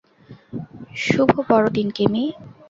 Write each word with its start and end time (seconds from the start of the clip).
শুভ 1.03 1.31
বড়দিন, 1.49 1.87
কিমি। 1.91 2.23